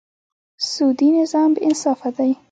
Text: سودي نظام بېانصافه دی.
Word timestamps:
سودي 0.71 1.09
نظام 1.19 1.49
بېانصافه 1.55 2.09
دی. 2.17 2.31